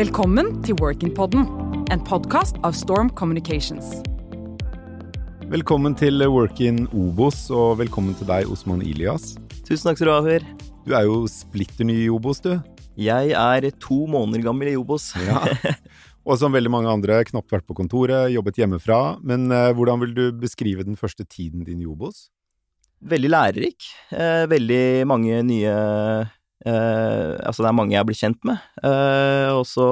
[0.00, 1.42] Velkommen til Workin-podden,
[1.92, 3.98] en podkast av Storm Communications.
[5.50, 9.34] Velkommen til Workin Obos, og velkommen til deg, Osman Ilias.
[9.66, 10.46] Tusen takk skal du ha, Hør.
[10.86, 12.54] Du er jo splitter ny i Obos, du.
[12.96, 15.10] Jeg er to måneder gammel i Obos.
[15.20, 15.44] Ja.
[16.24, 19.02] Og som veldig mange andre, knapt vært på kontoret, jobbet hjemmefra.
[19.20, 22.30] Men eh, hvordan vil du beskrive den første tiden din i Obos?
[23.04, 23.92] Veldig lærerik.
[24.16, 25.76] Eh, veldig mange nye
[26.66, 28.60] eh, Altså, det er mange jeg blitt kjent med.
[28.84, 29.86] Eh, og så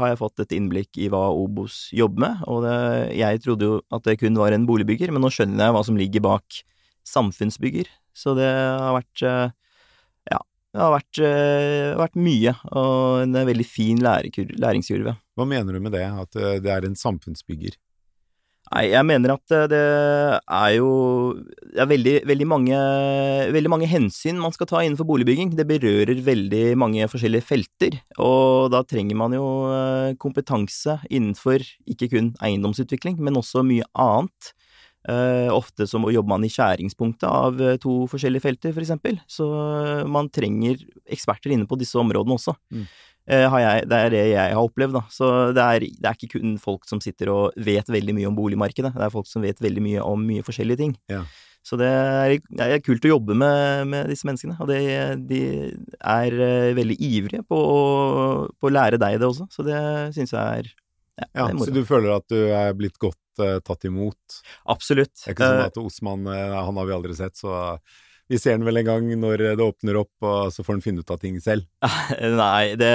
[0.00, 2.44] har jeg fått et innblikk i hva Obos jobber med.
[2.50, 2.76] Og det,
[3.18, 5.98] jeg trodde jo at det kun var en boligbygger, men nå skjønner jeg hva som
[6.00, 6.62] ligger bak
[7.08, 7.90] samfunnsbygger.
[8.16, 9.52] Så det har vært eh,
[10.30, 10.40] Ja,
[10.74, 11.20] det har vært,
[11.98, 15.16] vært mye, og en veldig fin læringskurve.
[15.34, 17.78] Hva mener du med det, at det er en samfunnsbygger?
[18.70, 19.80] Nei, jeg mener at eh, det
[20.46, 20.90] er jo
[21.40, 22.78] Det er veldig, veldig, mange,
[23.56, 25.56] veldig mange hensyn man skal ta innenfor boligbygging.
[25.58, 32.10] Det berører veldig mange forskjellige felter, og da trenger man jo eh, kompetanse innenfor ikke
[32.14, 34.54] kun eiendomsutvikling, men også mye annet.
[35.08, 39.18] Eh, ofte så jobber man i skjæringspunktet av to forskjellige felter, for eksempel.
[39.30, 39.46] Så
[40.10, 42.54] man trenger eksperter inne på disse områdene også.
[42.70, 42.86] Mm.
[43.30, 45.04] Eh, har jeg, det er det jeg har opplevd, da.
[45.14, 48.34] Så det er, det er ikke kun folk som sitter og vet veldig mye om
[48.38, 50.96] boligmarkedet, det er folk som vet veldig mye om mye forskjellige ting.
[51.12, 51.22] Ja.
[51.66, 54.80] Så det er, det er kult å jobbe med, med disse menneskene, og det,
[55.28, 55.40] de
[56.00, 57.80] er eh, veldig ivrige på å,
[58.56, 59.80] på å lære deg det også, så det
[60.16, 60.70] syns jeg er
[61.20, 61.58] ja, Ja, er.
[61.60, 64.40] Så du føler at du er blitt godt uh, tatt imot?
[64.72, 65.12] Absolutt.
[65.20, 67.52] Det er ikke sånn at Osman, uh, han har vi aldri sett, så
[68.30, 71.02] vi ser den vel en gang når det åpner opp, og så får den finne
[71.02, 71.66] ut av ting selv.
[72.42, 72.90] Nei, det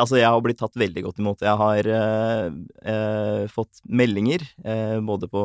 [0.00, 1.44] Altså, jeg har blitt tatt veldig godt imot.
[1.46, 2.46] Jeg har eh,
[2.94, 5.44] eh, fått meldinger eh, både på,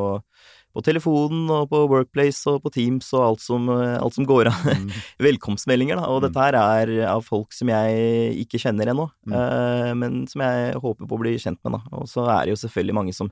[0.76, 4.48] på telefonen og på Workplace og på Teams og alt som, eh, alt som går
[4.52, 4.90] av Mm.
[5.28, 6.06] Velkomstmeldinger, da.
[6.12, 6.26] Og Mm.
[6.28, 9.34] dette her er av folk som jeg ikke kjenner ennå, Mm.
[9.34, 11.81] eh, men som jeg håper på å bli kjent med, da.
[11.98, 13.31] Og så er det jo selvfølgelig mange som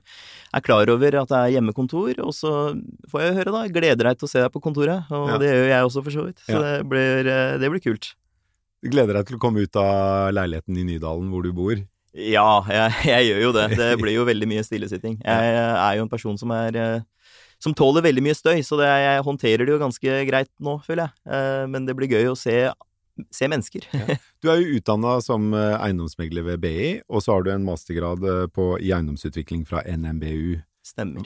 [0.54, 2.72] er klar over at det er hjemmekontor, og så
[3.10, 5.04] får jeg høre, da, gleder deg til å se deg på kontoret.
[5.10, 5.38] Og Ja.
[5.38, 6.40] det gjør jeg også, for så vidt.
[6.48, 6.60] Så Ja.
[6.78, 8.14] det, blir, eh, det blir kult.
[8.82, 11.76] Du gleder deg til å komme ut av leiligheten i Nydalen hvor du bor?
[12.14, 13.66] Ja, jeg, jeg gjør jo det.
[13.78, 15.18] Det blir jo veldig mye stillesitting.
[15.24, 17.02] Jeg er jo en person som er eh,
[17.64, 21.06] som tåler veldig mye støy, så det, jeg håndterer det jo ganske greit nå, føler
[21.08, 21.14] jeg.
[21.32, 22.58] Eh, Men det blir gøy å se,
[23.34, 23.88] se mennesker.
[24.44, 28.26] Du er jo utdanna som eh, eiendomsmegler ved BI, og så har du en mastergrad
[28.28, 30.60] eh, på, i eiendomsutvikling fra NMBU.
[30.84, 31.24] Stemmer.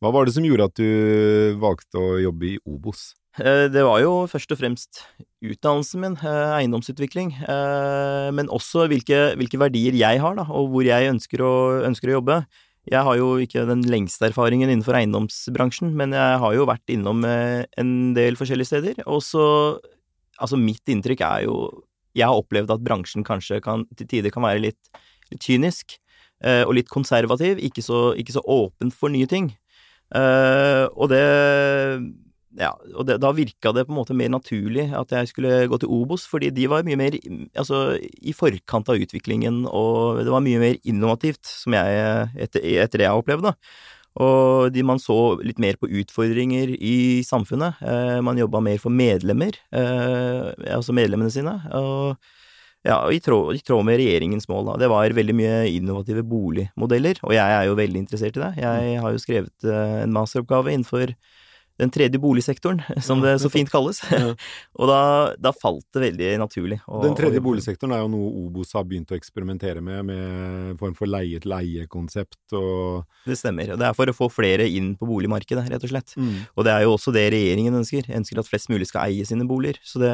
[0.00, 3.10] Hva var det som gjorde at du valgte å jobbe i Obos?
[3.38, 5.04] Eh, Det var jo først og fremst
[5.40, 10.82] utdannelsen min, eh, eiendomsutvikling, eh, men også hvilke, hvilke verdier jeg har, da, og hvor
[10.82, 12.46] jeg ønsker å, ønsker å jobbe.
[12.90, 17.24] Jeg har jo ikke den lengste erfaringen innenfor eiendomsbransjen, men jeg har jo vært innom
[17.24, 19.80] en del forskjellige steder, og så
[20.40, 21.84] Altså, mitt inntrykk er jo
[22.16, 24.88] Jeg har opplevd at bransjen kanskje kan, til tider kan være litt,
[25.30, 25.98] litt kynisk,
[26.42, 29.54] og litt konservativ, ikke så, ikke så åpen for nye ting.
[30.10, 32.00] Og det
[32.58, 35.78] ja, og det, da virka det på en måte mer naturlig at jeg skulle gå
[35.78, 37.14] til Obos, fordi de var mye mer
[37.54, 43.02] altså, i forkant av utviklingen, og det var mye mer innovativt, som jeg, etter, etter
[43.02, 43.54] det jeg har opplevd, da.
[44.20, 47.78] Og de, man så litt mer på utfordringer i samfunnet.
[47.78, 51.54] Eh, man jobba mer for medlemmer, eh, altså medlemmene sine.
[51.78, 52.18] Og
[52.82, 54.78] ja, i tråd, i tråd med regjeringens mål, da.
[54.82, 58.50] Det var veldig mye innovative boligmodeller, og jeg er jo veldig interessert i det.
[58.64, 61.14] Jeg har jo skrevet eh, en masteroppgave innenfor
[61.80, 64.02] den tredje boligsektoren, som det så fint kalles.
[64.80, 65.00] Og da,
[65.40, 66.80] da falt det veldig naturlig.
[66.86, 70.24] Og, Den tredje boligsektoren er jo noe Obos har begynt å eksperimentere med, med
[70.74, 73.72] en form for leie-til-leie-konsept og Det stemmer.
[73.74, 76.14] og Det er for å få flere inn på boligmarkedet, rett og slett.
[76.20, 76.44] Mm.
[76.54, 78.10] Og det er jo også det regjeringen ønsker.
[78.20, 79.80] Ønsker at flest mulig skal eie sine boliger.
[79.86, 80.12] Så det,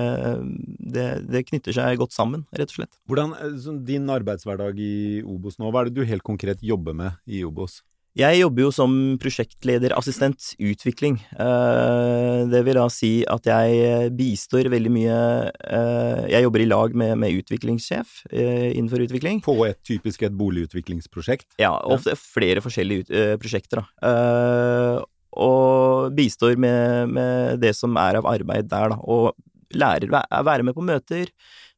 [0.95, 2.95] det, det knytter seg godt sammen, rett og slett.
[3.11, 4.95] Hvordan, eh, sånn, Din arbeidshverdag i
[5.27, 7.81] Obos nå, hva er det du helt konkret jobber med i Obos?
[8.17, 11.19] Jeg jobber jo som prosjektlederassistent utvikling.
[11.37, 15.19] Eh, Det vil da si at jeg bistår veldig mye
[15.53, 19.43] eh, Jeg jobber i lag med, med utviklingssjef eh, innenfor utvikling.
[19.45, 21.51] På et typisk et boligutviklingsprosjekt?
[21.61, 24.09] Ja, ofte flere forskjellige eh, prosjekter, da.
[24.09, 25.05] Eh,
[25.37, 29.01] og bistår med, med det som er av arbeid der, da.
[29.05, 29.37] Og
[29.77, 31.29] lærer å være med på møter,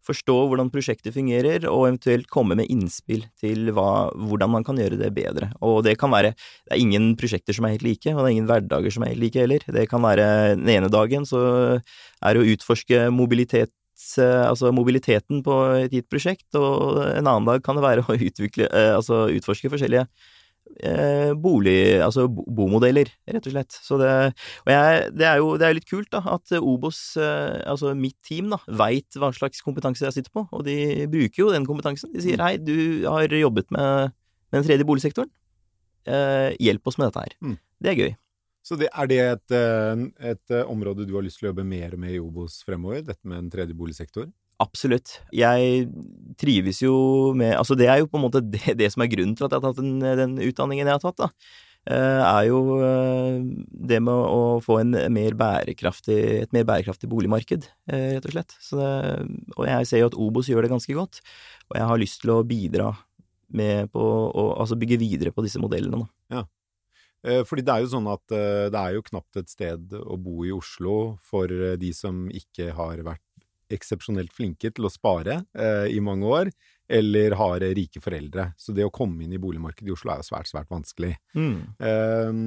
[0.08, 4.98] forstå hvordan prosjektet fungerer, og eventuelt komme med innspill til hva, hvordan man kan gjøre
[5.00, 5.50] det bedre.
[5.64, 8.36] Og det kan være Det er ingen prosjekter som er helt like, og det er
[8.36, 9.64] ingen hverdager som er helt like heller.
[9.64, 11.42] Det kan være Den ene dagen så
[12.22, 13.72] er det å utforske mobilitet
[14.16, 18.68] altså mobiliteten på et gitt prosjekt, og en annen dag kan det være å utvikle,
[18.70, 20.06] eh, altså utforske forskjellige
[20.84, 23.78] eh, bolig, altså bomodeller, rett og slett.
[23.84, 24.10] Så det,
[24.64, 28.18] og jeg, det er jo det er litt kult da, at Obos, eh, altså mitt
[28.26, 32.12] team, da, veit hva slags kompetanse jeg sitter på, og de bruker jo den kompetansen.
[32.14, 34.16] De sier hei, du har jobbet med,
[34.52, 35.30] med den tredje boligsektoren,
[36.08, 37.38] eh, hjelp oss med dette her.
[37.44, 37.60] Mm.
[37.78, 38.16] Det er gøy.
[38.68, 40.04] Så det, er det et, eh,
[40.34, 43.40] et, område du har lyst til å jobbe mer med i Obos fremover, dette med
[43.40, 44.28] en tredje boligsektor?
[44.58, 45.20] Absolutt.
[45.30, 45.86] Jeg
[46.38, 46.96] trives jo
[47.38, 49.54] med Altså, det er jo på en måte det, det som er grunnen til at
[49.54, 51.30] jeg har tatt den, den utdanningen jeg har tatt, da.
[51.88, 53.38] Eh, er jo eh,
[53.88, 58.56] det med å få en mer bærekraftig, et mer bærekraftig boligmarked, eh, rett og slett.
[58.68, 58.90] Det,
[59.56, 61.22] og jeg ser jo at Obos gjør det ganske godt,
[61.70, 62.90] og jeg har lyst til å bidra
[63.56, 66.02] med på å altså bygge videre på disse modellene.
[66.02, 66.40] Da.
[66.40, 66.44] Ja.
[67.48, 70.52] Fordi det er jo sånn at det er jo knapt et sted å bo i
[70.54, 73.24] Oslo for de som ikke har vært
[73.74, 76.50] eksepsjonelt flinke til å spare eh, i mange år,
[76.88, 78.52] eller har rike foreldre.
[78.56, 81.12] Så det å komme inn i boligmarkedet i Oslo er jo svært, svært vanskelig.
[81.36, 81.58] Mm.
[81.78, 82.40] Eh,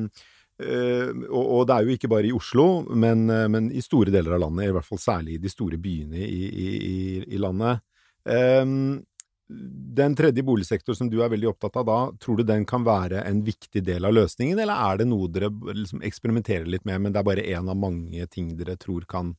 [0.66, 4.14] eh, og, og, det er jo ikke bare i Oslo, men, eh, men, i store
[4.14, 6.68] deler av landet, i hvert fall særlig i de store byene i, i,
[7.38, 7.86] i landet.
[8.26, 8.66] Eh,
[10.02, 13.24] den tredje boligsektor som du er veldig opptatt av da, tror du den kan være
[13.28, 17.14] en viktig del av løsningen, eller er det noe dere liksom eksperimenterer litt med, men
[17.14, 19.36] det er bare én av mange ting dere tror kan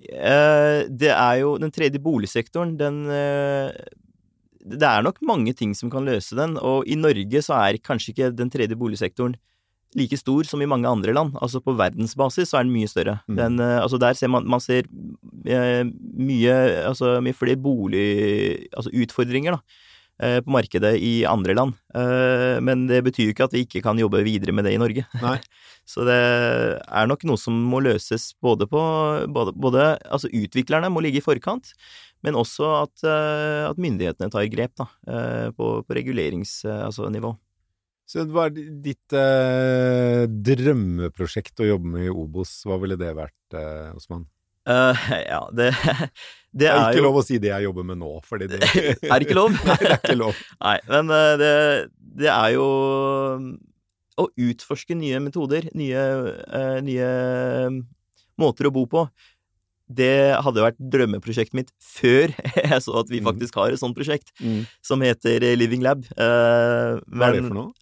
[0.00, 3.68] det er jo Den tredje boligsektoren, den eh,
[4.60, 8.14] Det er nok mange ting som kan løse den, og i Norge så er kanskje
[8.14, 9.36] ikke den tredje boligsektoren
[9.98, 11.32] like stor som i mange andre land.
[11.42, 13.16] Altså på verdensbasis så er den mye større.
[13.26, 13.36] Mm.
[13.36, 16.54] Den, eh, altså der ser man, man ser mye,
[16.86, 18.68] altså mye flere bolig...
[18.70, 19.89] Altså utfordringer, da
[20.20, 21.76] på markedet i andre land.
[22.60, 25.06] Men det betyr jo ikke at vi ikke kan jobbe videre med det i Norge.
[25.22, 25.38] Nei.
[25.90, 28.80] Så det er nok noe som må løses både på
[29.32, 31.72] både, både, Altså utviklerne må ligge i forkant,
[32.24, 36.84] men også at, eh, at myndighetene tar grep da, eh, på, på reguleringsnivå.
[36.86, 37.40] Altså,
[38.10, 42.56] så hva er ditt eh, drømmeprosjekt å jobbe med i Obos?
[42.66, 44.26] Hva ville det vært, eh, Osman?
[44.70, 45.70] Uh, ja, det,
[46.52, 47.06] det, er, er ikke jo...
[47.08, 48.60] lov å si det jeg jobber med nå, fordi det
[49.10, 49.56] Er det ikke lov?
[49.68, 50.44] Nei, det er ikke lov.
[50.60, 51.56] Nei, men det,
[52.20, 52.68] det er jo
[54.20, 56.06] å utforske nye metoder, nye,
[56.44, 57.10] uh, nye
[58.40, 59.06] måter å bo på.
[59.90, 63.26] Det hadde vært drømmeprosjektet mitt før jeg så at vi mm.
[63.26, 64.62] faktisk har et sånt prosjekt, mm.
[64.86, 66.04] som heter Living Lab.
[66.14, 67.72] Uh, Hva er det for noe?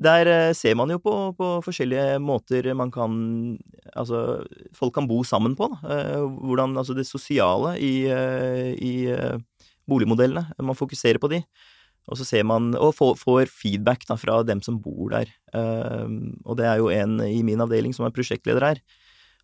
[0.00, 3.58] Der uh, ser man jo på, på, forskjellige måter man kan
[3.90, 4.44] Altså,
[4.76, 5.66] folk kan bo sammen på.
[5.68, 6.22] Da.
[6.22, 8.06] hvordan Altså det sosiale i,
[8.78, 8.94] i
[9.88, 10.46] boligmodellene.
[10.62, 11.42] Man fokuserer på de.
[12.06, 15.26] Og så ser man, og får, feedback da, fra dem som bor der.
[16.44, 18.80] Og det er jo en i min avdeling som er prosjektleder her.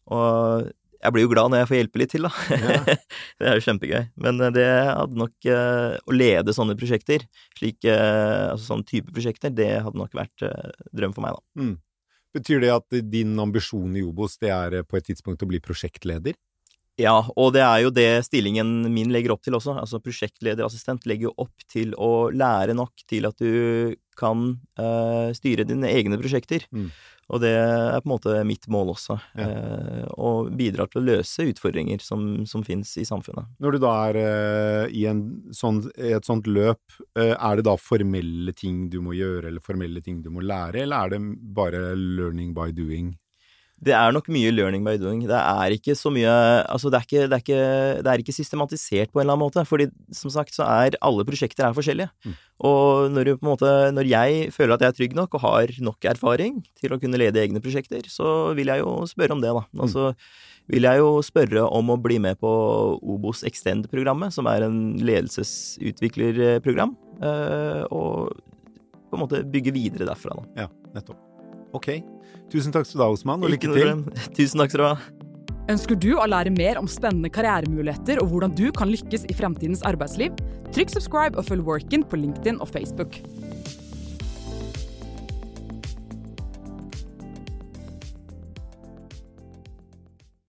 [0.06, 0.70] Og
[1.06, 2.32] jeg blir jo glad når jeg får hjelpe litt til, da.
[2.50, 2.96] Ja.
[3.38, 4.04] det er jo kjempegøy.
[4.26, 7.26] Men eh, det hadde nok uh, Å lede sånne prosjekter,
[7.58, 10.46] slik, uh, altså sånne type prosjekter, det hadde nok vært
[10.96, 11.62] drøm for meg, da.
[11.62, 11.74] Mm.
[12.36, 16.36] Betyr det at din ambisjon i Obos det er på et tidspunkt å bli prosjektleder?
[17.00, 19.74] Ja, og det er jo det stillingen min legger opp til også.
[19.82, 25.66] Altså prosjektlederassistent legger jo opp til å lære nok til at du kan uh, styre
[25.68, 26.64] dine egne prosjekter.
[26.72, 26.88] Mm.
[27.26, 29.18] Og det er på en måte mitt mål også.
[29.36, 29.48] Ja.
[29.50, 33.50] Uh, og bidrar til å løse utfordringer som, som fins i samfunnet.
[33.60, 35.04] Når du da er uh, i,
[35.52, 36.80] sånn, i, et sånt løp,
[37.12, 40.96] er det da formelle ting du må gjøre, eller formelle ting du må lære, eller
[40.96, 41.22] er det
[41.60, 43.12] bare learning by doing?
[43.76, 45.20] Det er nok mye learning by doing.
[45.28, 46.32] Det er ikke så mye
[46.64, 47.66] Altså, det er ikke, det er ikke,
[48.06, 49.64] det er ikke systematisert på en eller annen måte.
[49.68, 52.08] Fordi som sagt så er alle prosjekter er forskjellige.
[52.24, 52.34] Mm.
[52.70, 55.44] Og når, du, på en måte, når jeg føler at jeg er trygg nok og
[55.44, 59.44] har nok erfaring til å kunne lede egne prosjekter, så vil jeg jo spørre om
[59.44, 59.66] det, da.
[59.68, 59.84] Mm.
[59.84, 60.12] Altså
[60.72, 62.50] vil jeg jo spørre om å bli med på
[62.98, 68.34] Obos Extend-programmet, som er en ledelsesutviklerprogram, eh, og
[69.06, 70.64] på en måte bygge videre derfra, da.
[70.64, 71.25] Ja, nettopp.
[71.74, 71.90] Ok.
[72.52, 74.04] Tusen takk skal du ha, Osman, og lykke til.
[74.36, 75.24] Tusen takk skal du ha.
[75.72, 79.82] Ønsker du å lære mer om spennende karrieremuligheter og hvordan du kan lykkes i fremtidens
[79.88, 80.36] arbeidsliv?
[80.70, 83.18] Trykk subscribe og følg Workin på LinkedIn og Facebook.